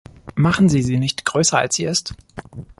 [0.33, 2.15] Machen Sie sie nicht größer, als sie ist.